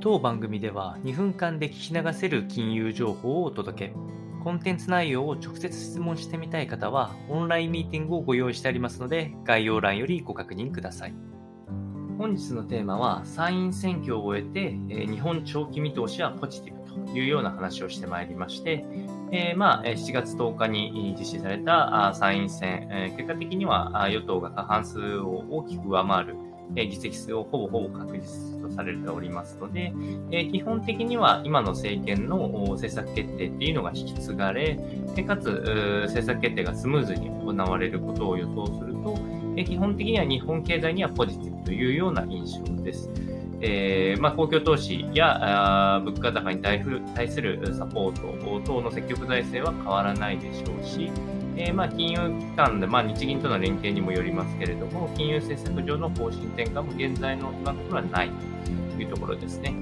[0.00, 3.94] 当番組では2分間で聞き流せる金融情報をお届け。
[4.44, 11.14] コンテンツ内容を直接質問してみたい方は、オンラインミーティングをご用意してありますので、概要欄よりご確認ください。
[12.16, 18.84] 本日のテーマは、参院選挙を終えて、え日本長期見通しはポジティブというような話をしてまいりまして、
[19.32, 26.36] えー、まあ、7月10日に実施された参院選、え結果的には与党が過半数を大きく上回る
[26.76, 29.92] え議席数をほぼほぼ確実とされておりますので、
[30.30, 34.78] え基本的には今の政権の政策決定っていうのが引き継がれ、
[35.26, 35.48] かつ
[36.06, 39.18] 政策決定がスムーズに行われることを予想すると、
[39.56, 43.10] え基本的には日本経済にはポジティブというような印象です。
[43.60, 46.80] えーまあ、公共投資やあ物価高に対
[47.28, 51.10] するサポート等の積極財政は変わらないでしょうし、
[51.60, 58.30] えー、まあ金融機関で、まあ、日銀との連携にもよりますけれども、金融政策上の方針転換も現在の今のところはない
[58.96, 59.74] というところですね。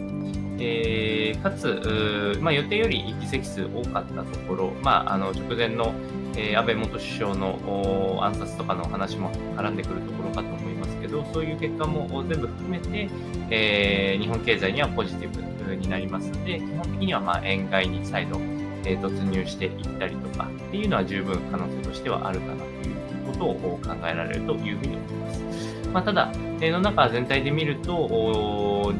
[0.58, 5.92] えー、かつ、まあ、予定より議席数多かったところ、まあ、あの直前の、
[6.34, 13.10] えー、安倍元首相の暗殺とかの話も絡んでくるところかと思いますけど、そういう結果も全部含めて、
[13.50, 18.40] えー、日本経済にはポジティブになりますので、基本的にはまあ円買いに再度
[18.86, 25.66] え突入していったりとかっていうのは十分可能性としてはあるかなということを考えられるというふうに思います。
[25.92, 28.92] まあ、ただ、世の中全体で見ると、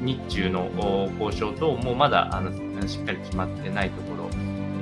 [0.00, 0.70] 日中の
[1.18, 2.50] 交渉と、もうまだあの
[2.86, 4.30] しっかり決まってないところ、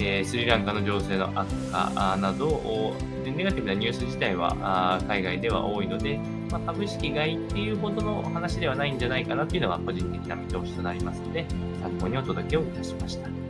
[0.01, 2.95] えスリランカの情勢の悪化など、
[3.25, 6.19] ネガティブなニュース自体は海外では多いので、
[6.51, 11.47] まあ、株式買いっていうほどの話ではないんじゃないかなというのが個人的な見通しとなりますので、
[11.81, 13.42] 参考にお届けをいたしました。